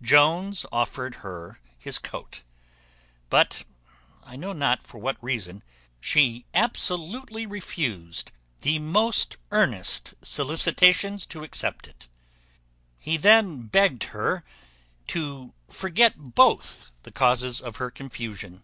Jones 0.00 0.64
offered 0.70 1.16
her 1.26 1.58
his 1.76 1.98
coat; 1.98 2.42
but, 3.28 3.64
I 4.22 4.36
know 4.36 4.52
not 4.52 4.84
for 4.84 4.98
what 4.98 5.20
reason, 5.20 5.64
she 6.00 6.46
absolutely 6.54 7.46
refused 7.46 8.30
the 8.60 8.78
most 8.78 9.38
earnest 9.50 10.14
solicitations 10.22 11.26
to 11.26 11.42
accept 11.42 11.88
it. 11.88 12.06
He 12.96 13.16
then 13.16 13.62
begged 13.62 14.04
her 14.14 14.44
to 15.08 15.52
forget 15.68 16.16
both 16.36 16.92
the 17.02 17.10
causes 17.10 17.60
of 17.60 17.78
her 17.78 17.90
confusion. 17.90 18.62